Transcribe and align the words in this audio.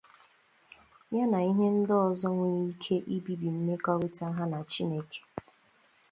ya 1.15 1.25
na 1.31 1.39
ihe 1.49 1.65
ndị 1.77 1.93
ọzọ 2.05 2.27
nwere 2.35 2.63
ike 2.73 2.95
ibibì 3.15 3.49
mmekọrịta 3.55 4.25
ha 4.35 4.43
na 4.51 4.59
Chineke 4.71 5.19